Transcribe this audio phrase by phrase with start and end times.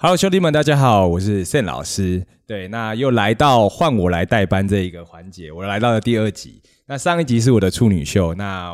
[0.00, 2.24] Hello，兄弟们，大家好，我是 Sen 老师。
[2.46, 6.62] 对，那又来到换我来代班这一个环节，我来到了第二集。
[6.86, 8.72] 那上一集是我的处女秀，那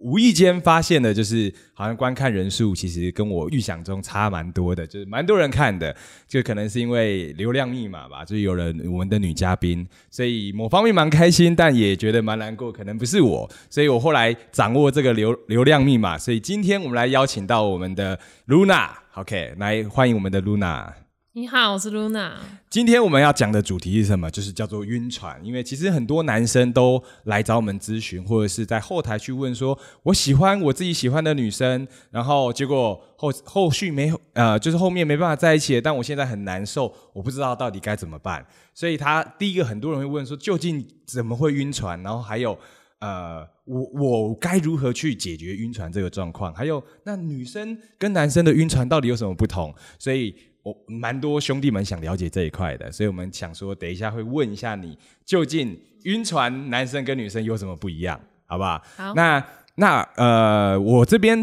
[0.00, 5.94] 无意间发现的，就是好像观看人数其实跟我预想中差蛮多的，就是蛮多人看的，
[6.26, 20.99] 就可能是因为流量密码吧，就有了我们的女嘉宾，所以某方面蛮开心，但也觉得蛮难过，可能不是我，所以我后来掌握这个流流量密码，所以今天我们来邀请到我们的 Luna，OK，来欢迎我们的 Luna。
[21.32, 22.32] 你好，我是 Luna。
[22.68, 24.28] 今天我们要讲的主题是什么？
[24.32, 25.40] 就是叫做晕船。
[25.44, 42.58] 因为其实很多男生都来找我们咨询，或者是在后台去问说：“我喜欢我自己喜欢的女生，然后结果后后续没呃，就是后面没办法在一起，但我现在很难受，我不知道到底该怎么办。”所以他第一个很多人会问说：“究竟怎么会晕船？”然后还有
[42.98, 46.52] 呃，我我该如何去解决晕船这个状况？
[46.52, 49.72] 还有那女生跟男生的晕船到底有什么不同？
[49.96, 50.34] 所以。
[50.62, 58.82] 我蛮多兄弟们想了解这一块的，所以我们想说，等一下会问一下你，究竟晕船男生跟女生有什么不一样，好不好？
[58.96, 59.14] 好。
[59.14, 59.44] 那
[59.76, 61.42] 那呃，我这边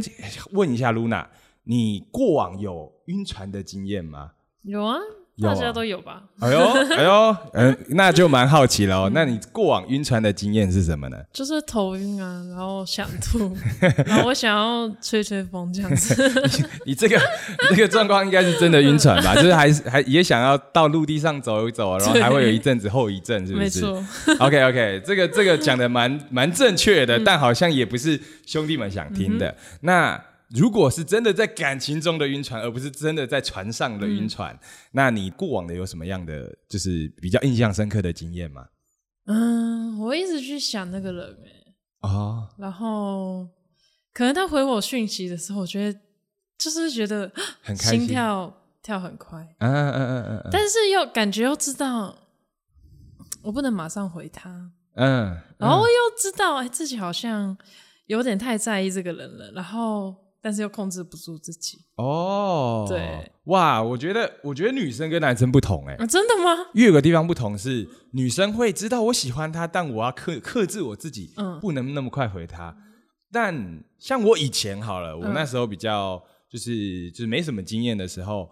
[0.52, 1.28] 问一下露娜，
[1.64, 4.32] 你过往有晕船的经验吗？
[4.64, 4.98] 有啊。
[5.42, 6.24] 大家都有吧？
[6.40, 6.60] 哎呦，
[6.98, 9.12] 哎呦，嗯，那就蛮好奇了哦。
[9.14, 11.18] 那你过往晕船的经验是什么呢？
[11.32, 13.56] 就是头晕啊，然后想吐，
[14.06, 16.32] 然后我想要吹吹风这样子。
[16.86, 17.22] 你这个
[17.70, 19.36] 这个状况应该是真的晕船吧？
[19.38, 23.64] 就是还是还也想要到陆地上走一走，然后还会有一阵子后遗症，是不是？
[23.64, 24.06] 没错。
[24.40, 29.56] OK OK，这个这个讲的蛮蛮正确的，但好像也不是兄弟们想听的。
[29.82, 30.20] 那。
[30.56, 34.58] 如果是真的在感情中的晕船，而不是真的在船上的晕船，
[34.92, 38.66] 那你过往的有什么样的就是比较印象深刻的经验吗？
[39.26, 43.46] 嗯，我一直去想那个人哎，啊，然后
[44.14, 46.00] 可能他回我讯息的时候，我觉得
[46.58, 47.30] 就是觉得
[47.62, 48.08] 很心。
[48.08, 52.18] 跳跳很快，嗯嗯嗯嗯嗯，但是又感觉又知道
[53.42, 57.58] 我不能马上回他，嗯，然后又知道哎自己好像
[58.06, 60.16] 有点太在意这个人了，然后。
[60.42, 66.70] 但是又控制不住自己哦，对，哇，我觉得，我觉得女生跟男生不同哎，真的吗？
[66.74, 72.76] 有个地方不同是，女生会知道我喜欢他，但我要克克制我自己，嗯，不能那么快回他。
[73.32, 78.50] 但像我以前好了，我那时候比较就是就是没什么经验的时候，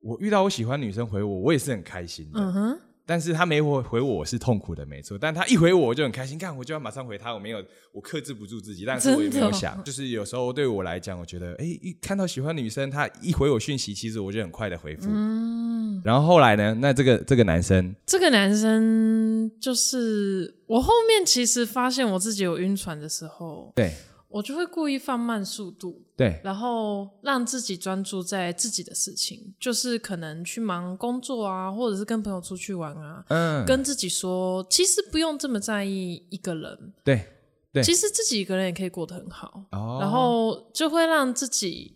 [0.00, 2.40] 我遇到我喜欢女生回我，我也是很开心的。
[2.40, 2.80] 嗯哼。
[3.06, 5.18] 但是他没回回我是痛苦的，没错。
[5.18, 7.34] 但他一回我，我就很开心，看我就要马上回他。
[7.34, 15.08] 我没有，我克制不住自己，但是我也没有想，就是有时候对我来讲，我觉得，哎，一看到喜欢女生，他一回我讯息，其实我就很快的回复。
[15.10, 16.00] 嗯。
[16.04, 16.74] 然后后来呢？
[16.80, 23.92] 那这个这个男生，这个男生就是我后面其实发现我自己有晕船的时候，对。
[24.34, 37.24] 我就会故意放慢速度，对，然后让自己专注在自己的事情，就是可能去忙工作啊，或者是跟朋友出去玩啊，嗯，跟自己说，其实不用这么在意一个人，对，
[37.72, 41.94] 对，其实自己一个人也可以过得很好，哦，然后就会让自己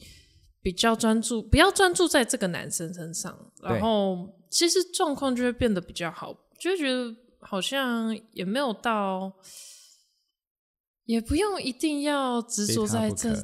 [0.63, 9.33] 比较专注，不要专注在这个男生身上，然后其实状况就会变得比较好，就会觉得好像也没有到。
[11.09, 13.35] 也不用一定要执着在这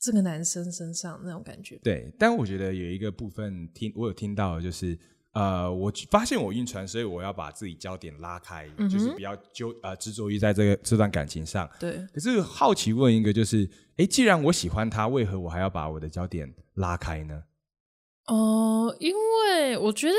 [0.00, 1.78] 这个男生身上那种感觉。
[1.82, 4.98] 对，但我觉得有一个部分听我有听到，就是
[5.32, 11.70] 呃，我发现我晕船，所以我要把自己焦点拉开，就是比较纠呃执着于在这个这段感情上。
[11.78, 12.02] 对。
[12.14, 13.68] 可是好奇问一个，就是
[13.98, 17.42] 哎，既然我喜欢他，为何我还要把我的焦点拉开呢？
[18.26, 20.14] 哦，因为我觉得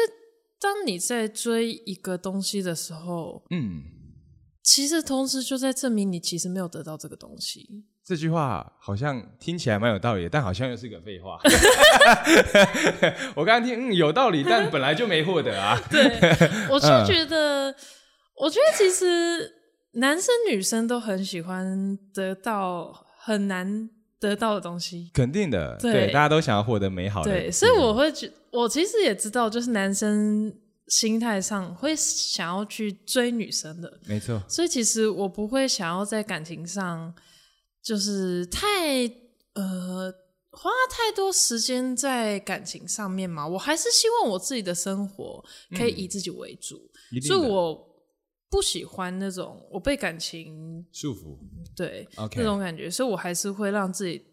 [0.61, 3.81] 当你在追一个东西的时候，嗯。
[4.63, 7.84] 其实同时就在证明你其实没有得到这个东西。
[8.06, 11.38] 这句话好像听起来蛮有道理，但好像又是个废话。
[13.35, 15.78] 我刚刚听，嗯，有道理，但本来就没获得啊。
[15.90, 16.03] 对，
[16.69, 17.74] 我就觉得，
[18.42, 19.54] 我觉得其实
[19.94, 23.89] 男生女生都很喜欢得到很难
[24.19, 25.12] 得到的东西。
[25.13, 27.31] 肯定的，对，大家都想要获得美好的。
[27.31, 30.54] 对，所以我会觉，我其实也知道，就是男生。
[30.95, 34.40] 心态上会想要去追女生的，没错。
[34.48, 37.12] 所以其实我不会想要在感情上，
[37.81, 39.04] 就是太
[39.56, 40.13] 呃
[40.51, 43.48] 花太多时间在感情上面嘛。
[43.48, 45.44] 我还是希望我自己的生活
[45.75, 46.80] 可以以自己为主，
[47.25, 47.90] 所以我
[48.51, 51.40] 不喜欢那种我被感情束缚，
[51.75, 52.88] 对那种感觉。
[52.88, 54.24] 所以我还是会让自己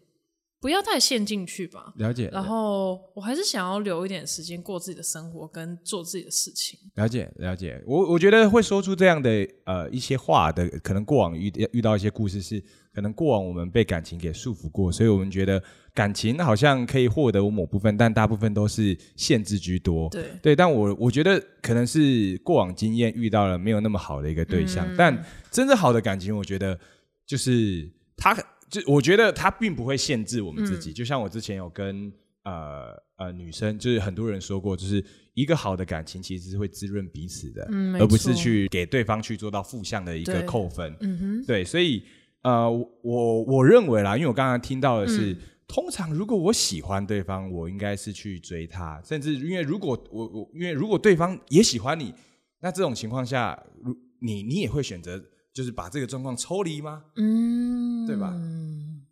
[0.61, 1.91] 不要太陷进去吧。
[1.97, 2.29] 了解。
[2.31, 6.79] 然后我还是想要留一点时间过自己的生活，跟做自己的事情。
[6.95, 7.81] 了解，了解。
[7.87, 12.63] 我我觉得会说出这样的呃一些话的，可能过往遇遇到一些故事是，
[12.93, 15.61] 可能过往我们被感情给束缚过，所以我们觉得
[15.95, 20.07] 感情好像可以获得我某部分，但大部分都是限制居多。
[20.09, 26.79] 对对，但我我觉得可能是过往经验遇到了没有那么好的一个对象，但真正好的感情，我觉得
[27.25, 28.37] 就是他。
[28.71, 32.09] 就我觉得他并不会限制我们自己，就像我之前有跟
[32.43, 35.03] 呃呃女生，就是很多人说过，就是
[35.33, 37.67] 一个好的感情其实是会滋润彼此的，
[37.99, 40.95] 而不是去给对方去做到负向的一个扣分。
[41.01, 41.19] 嗯。
[41.19, 42.01] 哼，对，所以
[42.43, 42.71] 呃，
[43.03, 45.35] 我我认为啦，因为我刚刚听到的是，
[45.67, 52.13] 通常如果我喜欢对方，我应该是去追他，甚至因为如果我我因为如果对方也喜欢你，
[52.61, 55.21] 那这种情况下，如你你也会选择。
[55.53, 57.03] 就是把这个状况抽离吗？
[57.15, 58.33] 嗯，对吧？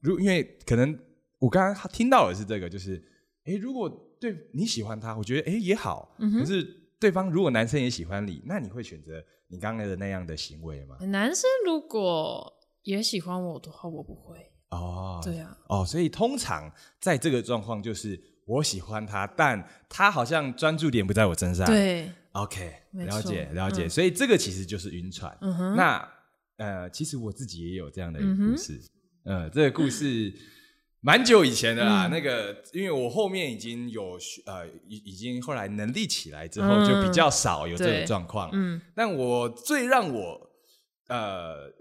[0.02, 0.98] 如因为可能
[1.40, 3.04] 我刚刚听到的是这个，就是
[3.44, 3.90] 哎，如果
[4.20, 6.16] 对你喜欢他，我觉得哎也好。
[6.18, 6.64] 可是
[7.00, 10.96] 对方如果男生也喜欢你，那你会选择你刚才的那样的行为吗？
[11.08, 12.54] 男生如果
[12.84, 14.38] 也喜欢我的话，我不会。
[14.70, 15.58] 哦，对呀。
[15.68, 16.72] 哦，所以通常
[17.02, 21.66] 在这个状况，就是我喜欢他，但他好像专注点不在我身上。
[21.68, 23.90] 对，OK，了解了解。
[23.90, 25.38] 所以这个其实就是晕船。
[25.42, 26.10] 嗯哼，那。
[26.60, 28.78] 呃，其实我自己也有这样的一个故事，
[29.24, 30.32] 呃，这个故事
[31.00, 32.08] 蛮久以前的啦。
[32.08, 38.50] 那个，因为我后面已经有呃，已已经后来能力起来之后，就比较少有这种状况。
[38.52, 40.52] 嗯，但我最让我
[41.08, 41.72] 呃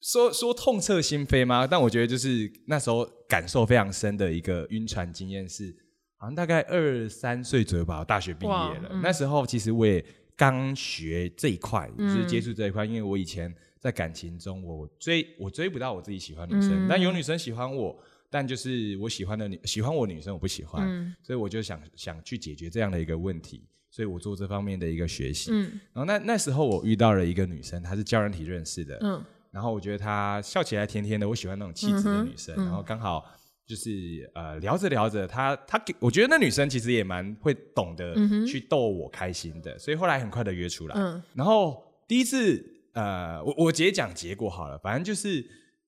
[0.00, 1.66] 说说痛彻心扉吗？
[1.66, 5.74] 但我觉得就是那时候感受非常深的一个晕船经验是，
[6.16, 9.00] 好像大概二三岁左右吧，我大学毕业了。
[9.02, 10.04] 那时候其实我也
[10.36, 13.52] 刚学这一块，就是接触这一块，因为我以前。
[13.82, 17.98] 在感情中，我追我追不到我自己喜欢女生，但有女生喜欢我，
[18.30, 20.86] 但就是我喜欢的女喜欢我女生我不喜欢，
[21.20, 25.50] 所以我就想想去解决这样的一个问题，所以我做这方面的一个学习。
[25.92, 28.96] 然后那那时候我遇到了一个女生，她是教人体认识的，
[29.50, 32.54] 然后我觉得她笑起来甜甜的，我喜欢那种气质的女生。
[32.54, 33.28] 然后刚好
[33.66, 38.14] 就是呃聊着聊着，她她给我觉得那女生其实也蛮会懂得
[38.46, 40.94] 去逗我开心的，所以后来很快的约出来。
[41.34, 42.64] 然后第一次。
[42.92, 45.44] 呃，我我直接讲结果好了，反正就是，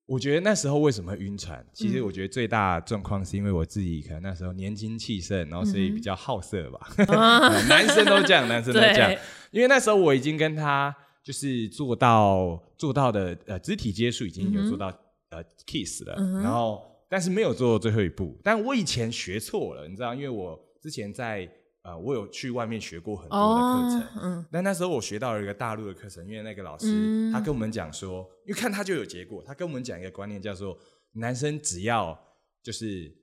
[0.07, 1.65] 我觉得那时候为什么晕船？
[1.73, 6.81] 其实我觉得最大状况是因为我自己可能那时候年轻气盛，然后所以比较好色吧。
[7.69, 9.15] 男生都这样，男生都这样。
[9.51, 14.87] 因为那时候我已经跟他就是做到做到的呃肢体接触已经有做到
[15.31, 18.39] 呃 kiss 了，然后但是没有做最后一步。
[18.43, 21.47] 但我以前学错了，你知道，因为我之前在。
[21.85, 30.79] 呃，我有去外面学过很多的课程，嗯，但那时候我学到了一个大陆的课程，因为那个老师他跟我们讲说，因为看他就有结果，他跟我们讲一个观念，叫做
[31.13, 32.19] 男生只要
[32.63, 33.15] 就是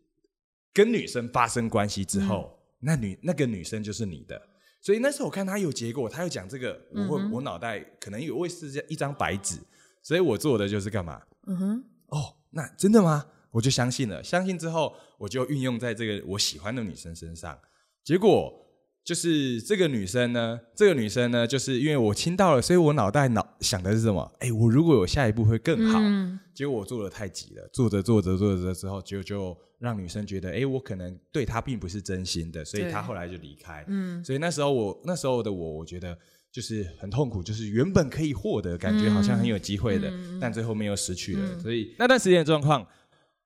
[0.72, 4.40] 跟女生发生关系之后，那女那个女生就是你的。
[4.80, 9.58] 所以那时候我看他有结果，他又讲这个，我会我脑袋可能有会是一张白纸，
[10.04, 11.20] 所以我做的就是干嘛？
[11.48, 13.26] 嗯哼，哦，那真的吗？
[13.50, 17.58] 我就相信了，相信之后我就运用在这个我喜欢的女生身上。
[18.04, 18.52] 结果
[19.04, 24.32] 就是这个女生呢，这个女生呢，就是因为我亲到了，所以我脑袋脑想的是什么？
[24.40, 26.00] 哎，我如果有下一步会更好。
[26.54, 33.84] 结果我做的太急了，做着做着做着之后，就就让女生觉得，哎，我可能对她并不是真心的，所以她后来就离开。
[33.88, 36.16] 嗯，所以那时候我那时候的我，我觉得
[36.52, 41.60] 就是很痛苦，就是原本可以获得，感觉好像很有机会的，但最后没有失去了。
[41.60, 42.86] 所以那段时间的状况，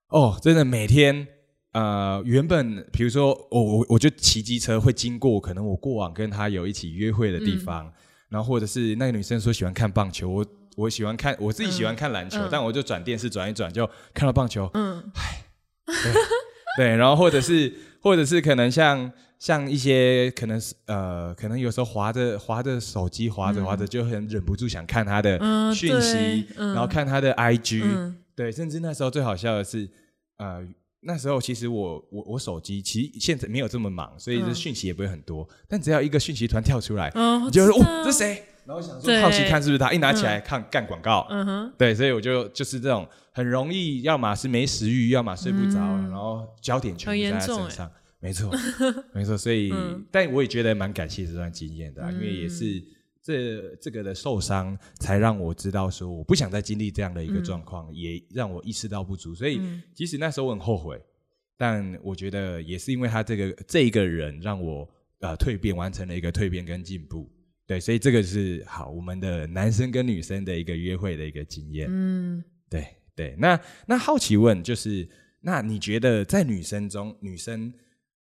[0.09, 1.25] 哦，真的每天。
[1.75, 7.91] 呃，原本比如说我我我就骑机车会经过可能我过往跟他有一起约会的地方，
[8.29, 10.45] 然后或者是那个女生说喜欢看棒球，我
[10.77, 15.43] 我喜欢看我自己喜欢看篮球，但我就转电视转一转就看到棒球，嗯，唉，
[16.77, 25.37] 对， 然后或者是或者是可能像像一些可能是呃可能有时候划着划着手机划着划着就很忍不住想看他的
[25.73, 29.89] 讯息，然后看他的 IG，对，甚至那时候最好笑的是
[30.37, 30.65] 呃。
[31.05, 35.47] 那时候其实我我我手机其实现在没有这么忙，所以这讯息也不会很多。
[35.67, 37.11] 但只要一个讯息团跳出来，
[37.45, 38.43] 你就说哦，这谁？
[38.65, 41.27] 然后想说好奇看是不是他，一拿起来看干广告。
[41.29, 47.91] 嗯哼，对，所以我就就是这种很容易，要么是没食欲，要么睡不着，然后焦点全部在他身上。
[48.19, 48.51] 没错，
[49.13, 49.37] 没错。
[49.37, 49.71] 所以，
[50.09, 52.83] 但我也觉得蛮感谢这段经验的，因为也是
[53.25, 59.33] 这这个的受伤，才让我知道说我不想再经历这样的一个状况，也让我意识到不足。
[59.33, 59.59] 所以，
[59.95, 61.01] 即使那时候我很后悔，
[61.57, 64.87] 但我觉得也是因为他这个这一个人让我
[65.21, 67.27] 呃蜕变，完成了一个蜕变跟进步。
[67.65, 71.87] 对，所以这个是好我们的男生跟女生的一个约会的一个经验。
[71.89, 73.35] 嗯，对对。
[73.39, 75.09] 那那好奇问就是。
[75.47, 77.71] 那你觉得在女生中，女生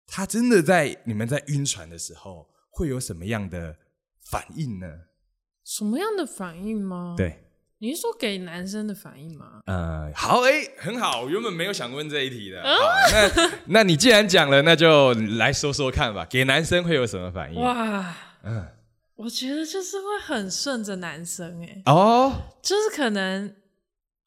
[0.07, 3.77] 她真的在你们在晕船的时候会有什么样的
[4.29, 4.87] 反应呢？
[5.65, 7.15] 什么样的反应吗？
[7.17, 7.45] 对。
[7.81, 9.61] 你是说给男生的反应吗？
[9.65, 12.61] 呃，好，哎，很好，我原本没有想问这一题的。
[12.61, 17.61] 那那你既然讲了，那就来说说看吧，给男生会有什么反应？
[17.61, 18.67] 哇，嗯，
[19.15, 23.55] 我觉得就是会很顺着男生，哎，哦，就是可能，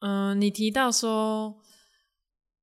[0.00, 1.60] 嗯，你提到说。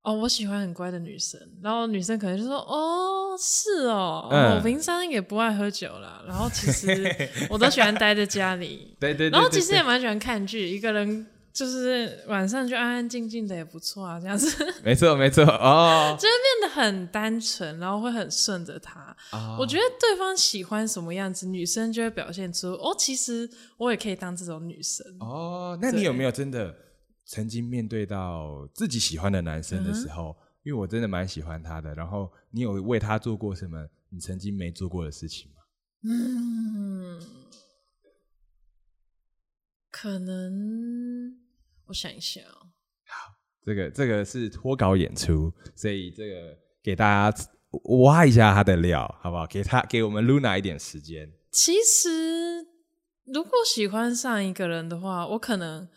[0.09, 14.65] 哦，我喜欢很乖的女生，然后女生可能就说：“哦，是哦，我平常也不爱喝酒了，然后其实我都喜欢待在家里， 对对，然后其实也蛮喜欢看剧，一个人就是晚上就安安静静的也不错啊，这样子。
[14.83, 19.15] 没错没错哦，就会变得很单纯，然后会很顺着他。
[19.59, 23.47] 我觉得对方喜欢什么样子，女生就会表现出哦，其实
[23.77, 25.05] 我也可以当这种女生。
[25.19, 26.73] 哦，那你有没有真的？
[27.31, 31.93] 曾经面对到自己喜欢的男生的时候，因为我真的蛮喜欢他的。
[31.93, 35.57] 然后你有为他做过什么你曾经没做过的事情吗？
[36.05, 37.21] 嗯，
[39.91, 41.37] 可能
[41.85, 42.73] 我想一下哦。
[43.05, 47.37] 好，这个这个是脱稿演出，所以这个给大家
[48.01, 49.45] 挖一下他的料，好不好？
[49.45, 51.31] 给他给我们 Luna 一点时间。
[51.51, 52.65] 其实，
[53.25, 55.87] 如果喜欢上一个人的话，我可能。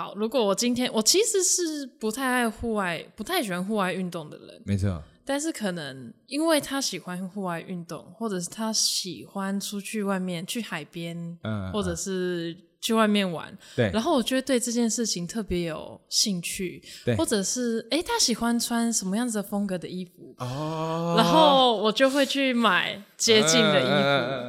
[0.00, 5.02] 好，如果我今天我其实是不太爱户外、不太喜欢户外运动的人，没错。
[5.26, 12.56] 但是可能因为他喜欢户外运动，或者是他喜欢出去外面去海边，嗯，或者是。
[12.80, 23.84] 去外面玩，对，然后我就会对这件事情特别有兴趣，对，或者是哎，他喜欢穿什么样子的风格的衣服，哦，然后我就会去买接近的衣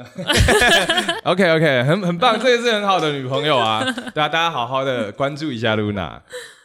[0.05, 0.21] 服。
[1.29, 6.21] OK OK，很很棒，这个是很好的女朋友啊，对啊，大家好好的关注一下 Luna，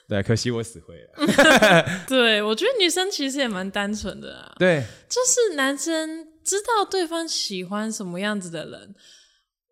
[0.09, 1.85] 对，可惜我死灰了。
[2.07, 8.95] 对，我觉得女生其实也蛮单纯的啊，对，就是男生知道对方喜欢什么样子的人，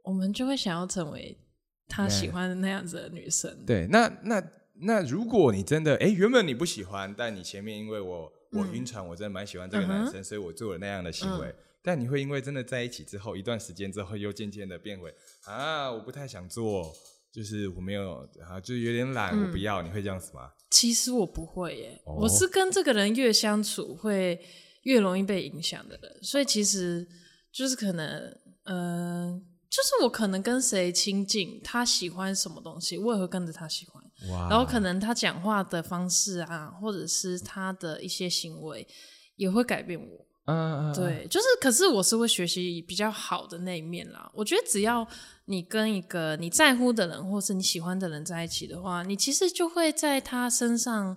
[0.03, 1.39] 我们就会想要成为。
[1.87, 4.43] 他喜欢的那样子的女生，对，那那
[4.81, 15.14] 那如果你真的哎，原本你不喜欢，但你前面因为我我晕船，我真的蛮喜欢这个男生，所以我做了那样的行为，但你会因为真的在一起之后一段时间之后，又渐渐的变回
[15.45, 16.93] 啊，我不太想做，
[17.31, 20.50] 就是我没有啊，就有点懒，我不要，你会这样子吗？
[20.71, 24.41] 其实我不会耶，我是跟这个人越相处会
[24.83, 27.07] 越容易被影响的人，所以其实
[27.53, 29.45] 就是可能嗯。
[29.75, 34.00] 就是我可能跟谁亲近，他喜欢什么东西，我也会跟着他喜欢。
[34.49, 38.87] 然后可能他讲话的方式啊，或者是他的一些行为，
[39.35, 40.25] 也会改变我。
[40.45, 44.31] 嗯嗯，对，就是，可是我是会学习比较好的那一面啦。
[44.33, 45.04] 我觉得只要
[45.47, 51.16] 你跟一个你在乎的人，或是你喜欢的人在一起的话，你其实就会在他身上。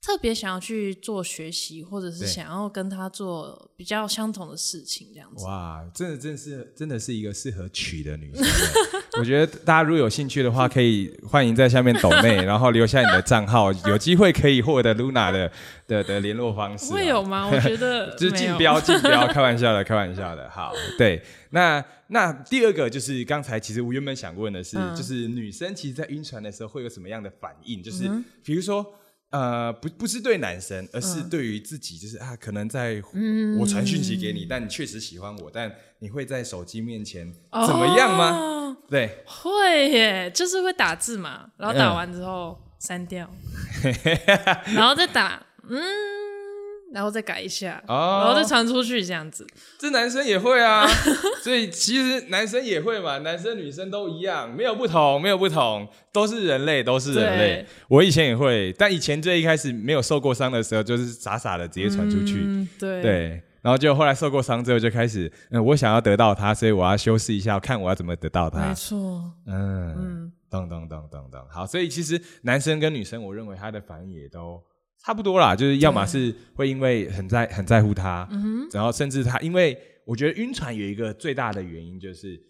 [0.00, 5.44] 特别想要去做学习，或者是想要跟他做比较相同的事情，这样子。
[5.44, 8.44] 哇，真的，真的是，真的是一个适合娶的女生。
[9.18, 15.50] 我觉得大家如果有兴趣的话，可以欢迎在下面抖内，然后留下你的账号，有机会可以获得 Luna 的
[15.88, 16.92] 的的联络方式。
[16.92, 17.48] 会有吗？
[17.52, 20.48] 我觉得 就是竞标，竞标，开玩笑的，开玩笑的。
[20.50, 27.82] 好，对，那那第二个就是刚才其实我原本想问的是，就是女生其实，在晕船的时候会有什么样的反应？
[27.82, 28.08] 就是
[28.44, 28.86] 比如说。
[29.30, 33.02] 呃，不，不是对男生，而是对于自己，就是啊，可能在
[33.58, 37.32] 我传讯息给你，但你确实喜欢我，但你会在手机面前
[37.66, 38.76] 怎么样吗？
[38.88, 43.28] 对， 会耶，就是会打字嘛，然后打完之后删掉，
[44.74, 46.15] 然后再打，嗯。
[46.96, 49.46] 然后再改一下，然后再传出去这样子。
[49.78, 50.86] 这男生也会啊，
[51.42, 57.66] 所以其实男生也会嘛，男生女生都一样，没有不同，没有不同，都是人类，都是人类。
[57.88, 62.66] 我以前也会，但以前最一开始没有受过伤的时候，就是傻傻的直接传出去。
[62.78, 68.68] 对对，然后就后来受过伤之后，就开始，嗯，我想要得到他，所以我要修饰一下，看我要怎么得到他。
[68.68, 74.58] 没错，嗯等等等等，好，所以其实男生跟女生，我认为他的反应也都。
[75.02, 78.28] 差不多啦，就是要么是会因为很在很在乎他，
[78.72, 82.40] 然后甚至他，因为我觉得晕船有一个最大的原因就是，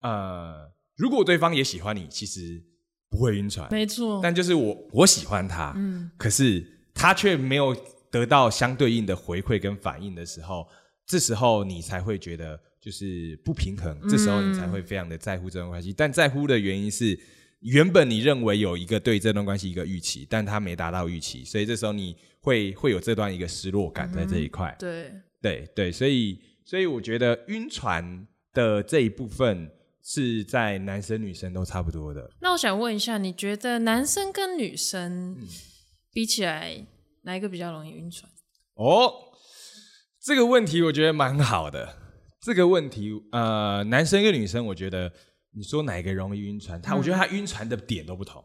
[0.00, 2.62] 呃，如果对方也喜欢你，其实
[3.10, 4.20] 不会晕船，没错。
[4.22, 7.76] 但就是我我喜欢他，嗯，可是他却没有
[8.10, 10.68] 得到相对应的回馈跟反应的时候，
[11.06, 17.18] 这时候你才会觉得就是不平衡，这时候你才会非常的在乎这段关系，但在乎的原因是。
[17.64, 24.74] 原本你认为有一个对这段关系一个预期，但他没达到预期，所以这时候你会会有这段一个失落感在这一块。
[24.78, 29.70] 对对对，所以所以我觉得晕船的这一部分
[30.02, 32.30] 是在男生女生都差不多的。
[32.40, 35.34] 那我想问一下，你觉得男生跟女生
[36.12, 36.86] 比起来，
[37.22, 38.30] 哪一个比较容易晕船？
[38.74, 39.10] 哦，
[40.20, 41.96] 这个问题我觉得蛮好的。
[42.42, 45.10] 这个问题，呃，男生跟女生，我觉得
[45.54, 48.44] 你说哪个容易晕船，他我觉得他晕船的点都不同。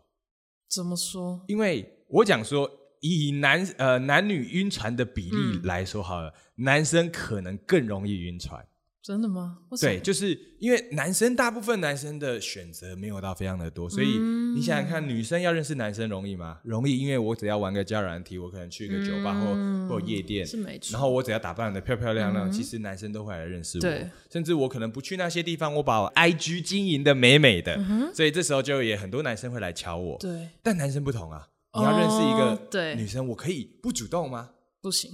[0.70, 1.44] 怎么说？
[1.48, 2.70] 因为我讲说，
[3.02, 8.64] 以男呃男女晕船的比例来说好了，男生可能更容易晕船。
[9.10, 9.58] 真的吗？
[9.82, 14.20] 对，就是因为男生大部分男生的选择没有到非常的多，所以
[14.56, 16.60] 你想想看，女生要认识男生容易吗？
[16.64, 20.94] 容易，因为我只要玩个交友软体，我可能去一个酒吧或或夜店，是没错。
[20.94, 24.10] 然后我只要打扮的漂漂亮亮，其实男生都会来认识我。
[24.30, 30.20] 甚至我可能不去那些地方，我把我 IG 经营的美美的，所以这时候就也很多男生会来瞧我。
[30.20, 34.52] 对，但男生不同啊，你要认识一个女生，我可以不主动吗？
[34.82, 35.12] 不行，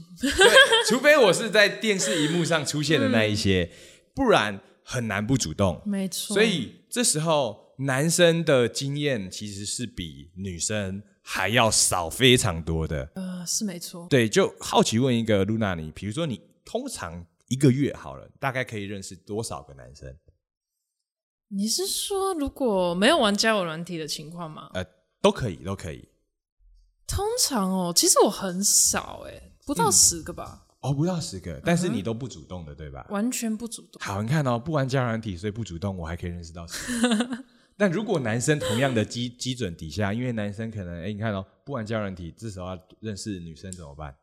[0.87, 3.71] 除非我是在电视荧幕上出现的那一些。
[4.13, 6.33] 不然很难不主动，没错。
[6.33, 13.11] 所以这时候男生的经验其实是比女生还要少非常多的。
[13.15, 14.07] 呃，是没错。
[14.09, 20.15] 对，就好奇问一个露娜，你比如说你通常一个月好了，大概可以认识多少个男生？
[21.49, 24.69] 你是说如果没有玩交友软体的情况吗？
[24.73, 24.85] 呃，
[25.21, 26.07] 都可以，都可以。
[27.05, 30.61] 通常哦，其实我很少，哎，不到十个吧。
[30.81, 33.07] 哦，不到十个，但是你都不主动的，对吧？
[33.09, 33.99] 完全不主动。
[33.99, 36.63] 好，你看哦，不玩交友软体，所以不主动，我还可以认识到。
[37.75, 44.15] 但如果男生同样的基基准底下，因为男生可能，哎，你看哦，不玩交友软体，至少要认识女生怎么办？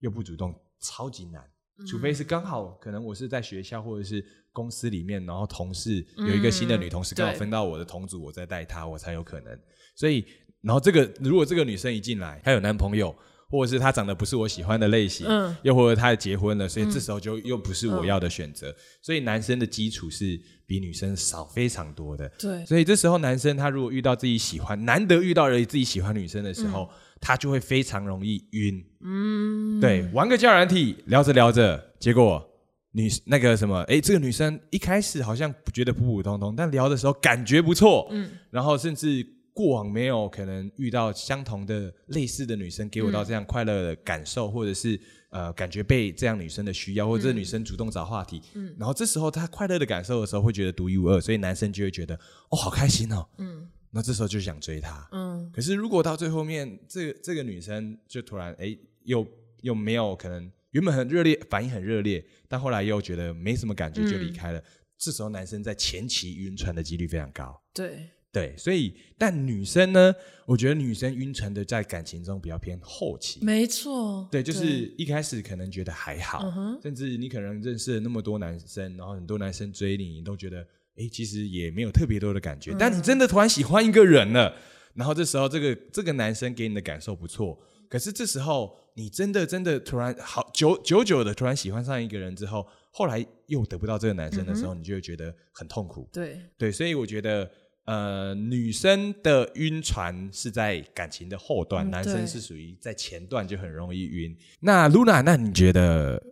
[0.00, 1.48] 又不主动，超级难。
[1.86, 9.56] 除非是刚好，可能我是在学校或者是公司里面，然后同事有一个新的女同事刚好分到我的同组，我在带她，我才有可能。
[9.94, 10.26] 所以，
[10.60, 13.14] 然后这个如果这个女生一进来，她有男朋友。
[13.50, 18.72] 或者是他长得不是我喜欢的类型，嗯，又或者他结婚了，所以这时候就又不是我要的选择。
[19.02, 22.28] 所以男生的基础是比女生少非常多的。
[22.38, 26.88] 对，所以这时候男生他如果遇到自己喜欢，难得遇到了自己喜欢女生的时候，
[27.20, 28.84] 他就会非常容易晕。
[29.00, 32.48] 嗯，对，玩个交友体聊着聊着，结果
[32.92, 39.26] 女那个什么，哎，这个女生一开始好像觉得普普通通，但聊的时候感觉不错，嗯，然后甚至。
[39.60, 52.14] 过往没有可能遇到相同的类似的女生，给我到这样快乐的感受，或者是呃感觉被这样女生的需要，或者女生主动找话题，嗯，然后这时候她快乐的感受的时候，会觉得独一无二，所以男生就会觉得
[52.48, 59.26] 哦好开心哦，嗯，那这时候就想追她，嗯，可是如果到最后面，这个这个女生就突然哎又
[59.60, 64.62] 又没有可能原本很热烈反应很热烈，但后来又觉得没什么感觉就离开了，
[64.96, 68.08] 这时候男生在前期晕船的几率非常高，对。
[68.32, 70.14] 对，所以但女生呢，
[70.46, 73.40] 我觉得女生晕船的在感情中比较偏后期。
[73.42, 76.48] 没错，对，就是一开始可能觉得还好，
[76.80, 80.64] 甚至你可能认识了那么多男生，然后很多男生追你，你都觉得
[80.96, 82.72] 哎，其实也没有特别多的感觉。
[82.78, 84.54] 但你真的突然喜欢一个人了，
[84.94, 96.08] 然后这时候这个这个男生给你的感受不错，可是这时候你真的真的突然好久久久的突然喜欢上一个人之后，后来又得不到这个男生的时候，你就会觉得很痛苦。
[96.12, 97.50] 对对，所以我觉得。
[97.90, 104.36] 呃，女生的晕船是在感情的后段，男生是属于在前段就很容易晕。
[104.60, 106.22] 那 Luna，那你觉得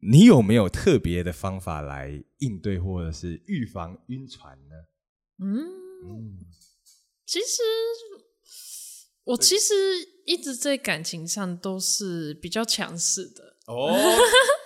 [0.00, 4.74] 你有没有特别的方法来应对或者是预防晕船呢？
[5.40, 6.36] 嗯，
[7.24, 7.62] 其实
[9.24, 9.72] 我其实
[10.26, 13.96] 一直在感情上都是比较强势的哦，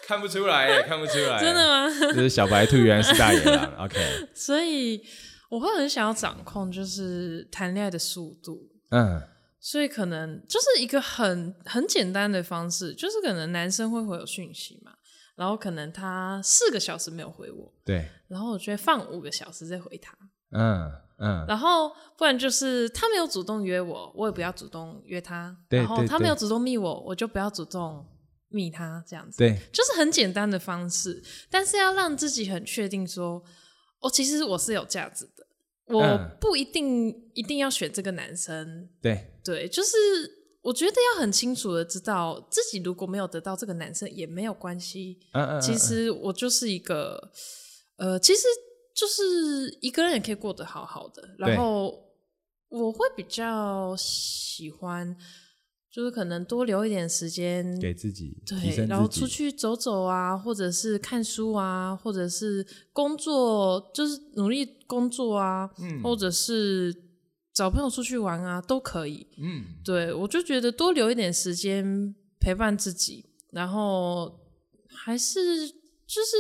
[0.08, 1.88] 看不出来，看不出来， 真的吗？
[2.12, 3.96] 就是小白兔原来是大野狼，OK，
[4.34, 5.00] 所以。
[5.52, 8.58] 我会很想要掌控，就是谈恋爱的速度。
[8.88, 9.20] 嗯，
[9.60, 14.92] 所以可能就是一个很很简单的方式，就是可能男生会回有讯息嘛，
[15.36, 20.16] 然后可能他四个小时没有回我，对，然后我就会放五个小时再回他。
[20.52, 25.54] 嗯嗯，然后不然就是他没有主动约我，我也不要主动约他。
[25.68, 28.06] 然后他没有主动密我，我就不要主动
[28.48, 29.36] 密他，这样子。
[29.36, 33.44] 对，就是很简单的方式，但是要让自己很确定说，
[34.00, 35.41] 哦，其实我是有价值的。
[35.86, 39.28] 我不一定一定要选这个男生，对。
[39.44, 39.96] 对，就是
[40.62, 47.32] 我觉得要很清楚的知道自己如果没有得到这个男生也没有关系，嗯嗯，其实我就是一个，
[47.96, 48.42] 呃，其实
[48.94, 52.02] 就是一个人也可以过得好好的，然后
[52.68, 55.16] 我会比较喜欢。
[55.92, 66.96] 就是可能多留一点时间给自己，对，然后出去走走啊，或者是看书啊，或者是工作，就是努力工作啊，嗯，或者是
[67.52, 74.40] 找朋友出去玩啊，都可以，嗯，对我就觉得多留一点时间陪伴自己，然后
[74.88, 76.36] 还是就是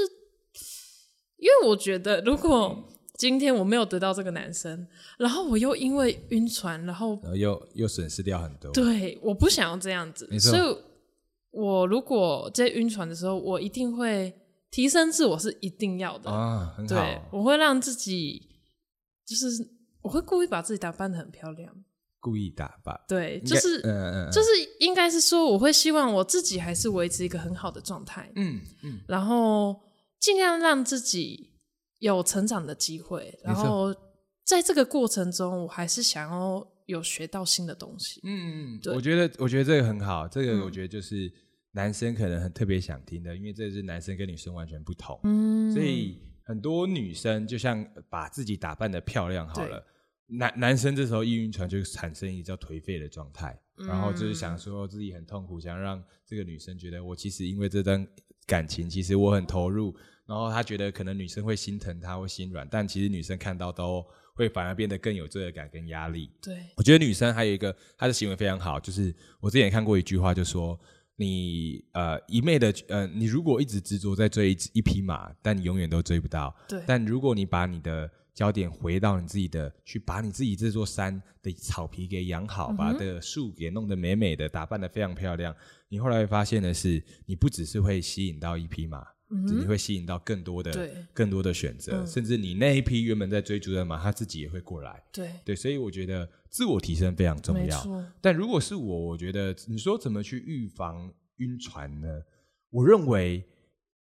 [1.36, 2.88] 因为我觉得如果。
[3.22, 4.84] 今天我没有得到这个男生，
[5.16, 8.72] 然后我又因为晕船，然后又又损失掉很多。
[8.72, 10.76] 对，我不想要这样子，所以
[11.52, 14.34] 我如果在晕船的时候，我一定会
[14.72, 16.28] 提升自我，是一定要的。
[16.32, 17.28] 啊，很好。
[17.30, 18.42] 我会让自己，
[19.24, 19.46] 就是
[20.02, 21.72] 我会故意把自己打扮的很漂亮，
[22.18, 24.48] 故意打扮，对，就是嗯嗯，就是
[24.80, 29.80] 应该是说，我会希望我自己还是维持一个很好的状态，嗯嗯，然后
[30.18, 31.51] 尽量让自己
[32.10, 33.94] 有成长的机会，然后
[34.44, 36.68] 在这个过程中，我还是想要。
[36.86, 41.32] 有学到新的东西，嗯，我觉得我觉得这个很好，这个我觉得就是
[41.70, 49.82] 男生可能很特别想听的，因为这是男生跟女生完全不同，嗯，所以很多女生就像把自己打扮的漂亮好了，
[50.26, 58.06] 男男生这时候一晕船就产生一叫颓废的状态，然后就是想说自己很痛苦，想让这个女生觉得我其实因为这段
[58.44, 59.94] 感情，其实我很投入，
[60.26, 64.04] 然后他觉得可能女生会心疼他，会心软，但其实女生看到都。
[64.34, 66.30] 会反而变得更有罪恶感跟压力。
[66.40, 70.80] 对，我觉得女生还有一个她的行为非常好，就是我之前看过一句话，就说
[71.16, 76.56] 你呃一昧的呃，你如果一直执着在追一匹马，但你永远都追不到。
[76.66, 76.82] 对。
[76.86, 85.54] 但如果你把你的焦点回到你自己的，去把你自己这座山的草皮给养好，把的树给弄得美美的，打扮的非常漂亮，
[85.90, 89.06] 你后来会发现的是，你不只是会吸引到一匹马。
[89.32, 95.02] 你会吸引到更多的、更多的选择，甚至你那一批原本在追逐的马，他自己也会过来。
[95.10, 98.04] 对对，所以我觉得自我提升非常重要。
[98.20, 102.08] 但如果是我，我觉得你说怎么去预防晕船呢？
[102.70, 103.42] 我认为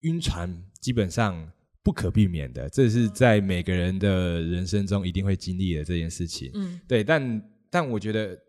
[0.01, 1.51] 晕船基本上
[1.83, 6.51] 不可避免的，这是在每个人的人生中一定会经历的这件事情。
[6.53, 8.39] 嗯，对，但但我觉得。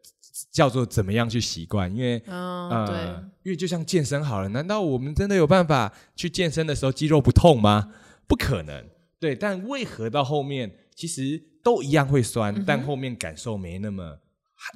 [0.50, 1.94] 叫做怎么样去习惯？
[1.94, 7.92] 因为呃，因为就像健身好了，难道我们真的有办法去健身的时候肌肉不痛吗？
[8.26, 8.84] 不可能。
[9.18, 14.18] 对，但为何到后面其实都一样会酸，但后面感受没那么，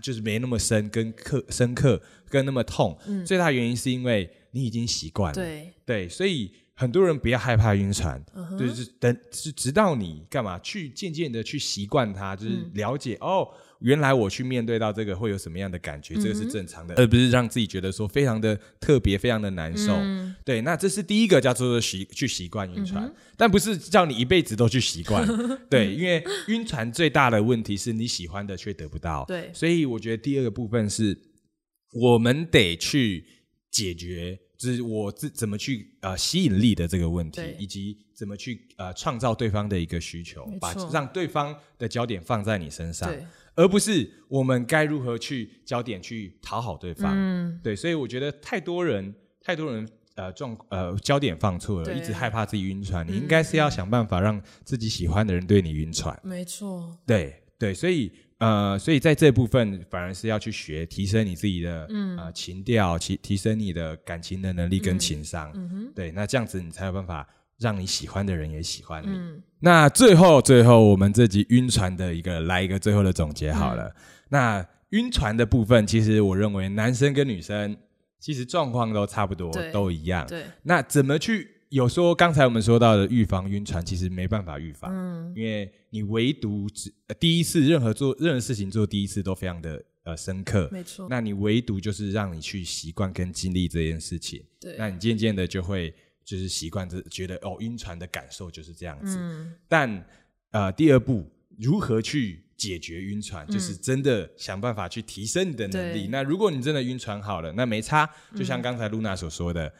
[0.03, 2.99] 就是没那么深，跟刻深刻，跟那么痛。
[3.27, 5.35] 最大原因是因为你已经习惯了。
[5.35, 8.25] 对对，所以很多人不要害怕晕船，
[8.59, 13.47] 就是等是直到你干嘛去渐渐的去习惯它，就是了解哦。
[13.81, 16.15] 原来我去面对到这个会有什么样的感觉？
[16.15, 19.99] 这个是正常的，而不是让自己觉得说非常的特别、非常的难受。
[20.45, 25.27] 对，那这是第一个叫做习去习惯晕船，但不是叫你一辈子都去习惯。
[25.71, 29.25] 对，因为晕船最大的问题是你喜欢的却得不到。
[29.27, 31.19] 对，所以我觉得第二个部分是
[31.93, 33.25] 我们得去
[33.71, 43.11] 解决，就是我自怎么去呃吸引力的这个问题，以及怎么去呃创造对方的一个需求，把让对方的焦点放在你身上。
[43.55, 53.07] 而不是我们该如何去焦点去讨好对方，嗯，对，所以我觉得太多人太多人呃状呃焦点放错了，一直害怕自己晕船。
[53.07, 61.87] 你应该是要想办法让自己喜欢的人对你晕船，没错，对对，所以呃，所以在这部分反而是要去学提升你自己的
[62.19, 67.29] 呃情调，提提升你的感情的能力跟情商，嗯哼，对，那这样子你才有办法。
[67.61, 69.21] 让你喜欢的人也喜欢你。
[69.61, 73.95] 那最后，最后我们这集晕船的一个来一个最后的总结好了。
[74.31, 77.77] 那晕船的部分，其实我认为男生跟女生
[78.19, 80.27] 其实状况都差不多，都一样。
[80.27, 80.45] 对。
[80.63, 81.47] 那怎么去？
[81.69, 84.91] 有说刚才我们说到的预防晕船，其实没办法预防。
[84.93, 85.33] 嗯。
[85.37, 90.69] 因为你唯独只第一次，任何做任何事情做第一次都非常的呃深刻。
[90.73, 91.07] 没错。
[91.11, 94.43] 那你唯独就是让你去习惯跟经历这件事情。
[94.59, 94.75] 对。
[94.79, 95.95] 那你渐渐的就会。
[96.25, 99.19] 就是习惯着觉得哦，晕船的感受就是这样子。
[99.69, 100.07] 但
[100.51, 106.09] 呃，第二步如何去解决晕船，就是真的想办法去提升你的能力。
[106.09, 108.09] 那如果你真的晕船好了，那没差。
[108.37, 109.73] 就像刚才露娜所说的，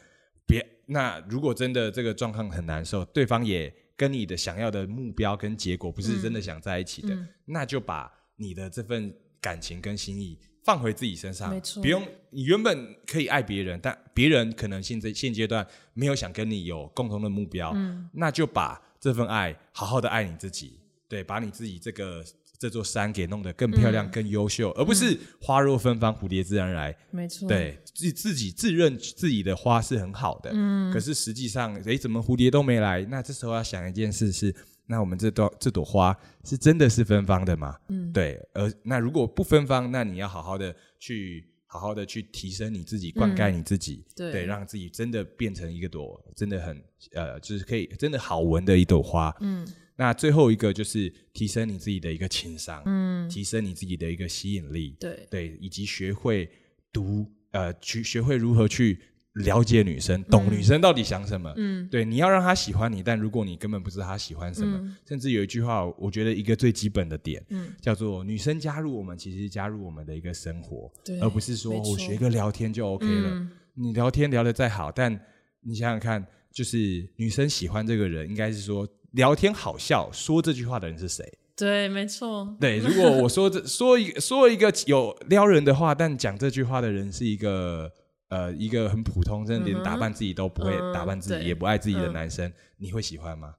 [0.45, 10.39] 别那如果真的这个状况很难受，对方也跟你的想要的目标跟结果不是真的想在一起的，那就把你的这份感情跟心意。
[10.63, 22.23] 放回自己身上，没错，不用你原本可以爱别人，但别人可能现在现阶段没有想跟你有共同的目标，嗯，那就把这份爱好好的爱你自己，对，把你自己这个
[22.59, 33.01] 这座山给弄得更漂亮、更优秀，而不是花若芬芳，蝴蝶自然来，没错，对，自自己自认自己的花是很好的，嗯，可是实际上，哎，怎么蝴蝶都没来？
[33.09, 34.55] 那这时候要想一件事是。
[34.91, 37.79] 那我们这朵这朵花是真的是芬芳的吗？
[37.87, 38.37] 嗯，对。
[38.53, 49.33] 而那如果不芬芳，那你要好好的去好好的去提升你自己，灌溉你自己，对，让自己真的变成一个朵真的很呃，就是可以真的好闻的一朵花。
[49.39, 49.65] 嗯。
[49.95, 56.49] 那最后一个就是提升你自己的一个情商，嗯，提升你自己的一个吸引力，对对，以及学会
[56.91, 58.99] 读呃，去学会如何去。
[59.33, 61.53] 了解女生，懂女生到底想什么。
[61.55, 70.91] 嗯，对，你要让她喜欢你，但如果你根本不知道她喜欢什么，甚至有一句话，我觉得一个最基本的点，嗯，叫做女生加入我们，其实加入我们的一个生活，
[71.21, 73.47] 而不是说我学个聊天就 OK 了。
[73.73, 75.17] 你聊天聊得再好，但
[75.61, 81.25] 你想想看，就是女生喜欢这个人，应该是说聊天好笑，说这句话的人是谁？
[81.55, 82.53] 对，没错。
[82.59, 87.91] 对，如果我说这说一说一个有撩人的话，但讲这句话的人是一个
[88.31, 93.53] 呃一个很普通，甚至连打扮自己都不会打扮自己，也不爱自己的男生，你会喜欢吗？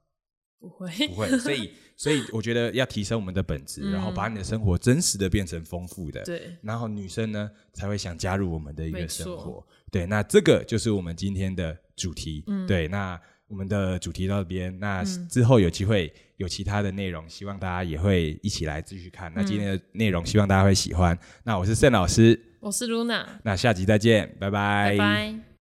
[0.59, 1.29] 不会，不会。
[1.39, 6.23] 所以， 所以我觉得要提升我们的本质，然后把你的生活真实的变成丰富的。
[6.23, 6.57] 对。
[6.63, 9.67] 然后女生呢才会想加入我们的一个生活。
[9.91, 12.45] 对，那这个就是我们今天的主题。
[12.47, 12.67] 嗯。
[12.67, 19.31] 对，那我们的主题到这边，那之后有机会有其他的内容，希望大家也会一起来继续看。
[19.35, 21.19] 那今天的内容希望大家会喜欢。
[21.45, 24.91] 那我是盛老师，我是 Luna，那下集再见，拜拜。
[24.91, 25.52] 拜拜。